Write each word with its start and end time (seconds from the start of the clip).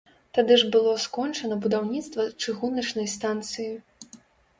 Тады 0.35 0.53
ж 0.61 0.69
было 0.75 0.93
скончана 1.03 1.57
будаўніцтва 1.65 2.25
чыгуначнай 2.47 3.07
станцыі. 3.17 3.69